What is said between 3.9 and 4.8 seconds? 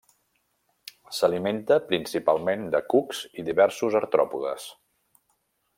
artròpodes.